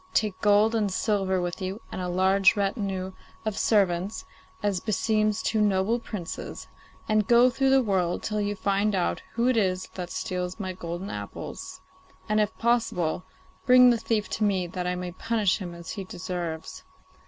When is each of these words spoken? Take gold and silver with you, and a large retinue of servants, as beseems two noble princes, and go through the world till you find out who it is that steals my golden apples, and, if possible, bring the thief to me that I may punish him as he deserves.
Take 0.15 0.41
gold 0.41 0.73
and 0.73 0.91
silver 0.91 1.39
with 1.39 1.61
you, 1.61 1.79
and 1.91 2.01
a 2.01 2.07
large 2.07 2.55
retinue 2.57 3.11
of 3.45 3.55
servants, 3.55 4.25
as 4.63 4.79
beseems 4.79 5.43
two 5.43 5.61
noble 5.61 5.99
princes, 5.99 6.67
and 7.07 7.27
go 7.27 7.51
through 7.51 7.69
the 7.69 7.83
world 7.83 8.23
till 8.23 8.41
you 8.41 8.55
find 8.55 8.95
out 8.95 9.21
who 9.33 9.47
it 9.47 9.57
is 9.57 9.87
that 9.93 10.09
steals 10.09 10.59
my 10.59 10.73
golden 10.73 11.11
apples, 11.11 11.81
and, 12.27 12.39
if 12.39 12.57
possible, 12.57 13.25
bring 13.67 13.91
the 13.91 13.97
thief 13.99 14.27
to 14.31 14.43
me 14.43 14.65
that 14.65 14.87
I 14.87 14.95
may 14.95 15.11
punish 15.11 15.59
him 15.59 15.75
as 15.75 15.91
he 15.91 16.03
deserves. 16.03 16.81